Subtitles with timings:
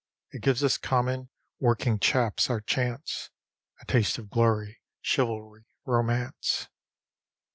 [0.31, 1.29] It gives us common,
[1.59, 3.29] working chaps our chance,
[3.81, 6.67] A taste of glory, chivalry, romance.